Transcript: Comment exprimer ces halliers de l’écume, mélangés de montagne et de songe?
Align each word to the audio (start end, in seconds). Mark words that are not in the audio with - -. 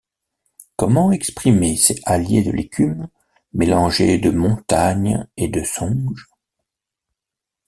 Comment 0.77 1.11
exprimer 1.11 1.77
ces 1.77 2.01
halliers 2.07 2.41
de 2.41 2.49
l’écume, 2.49 3.07
mélangés 3.53 4.17
de 4.17 4.31
montagne 4.31 5.27
et 5.37 5.47
de 5.47 5.63
songe? 5.63 6.27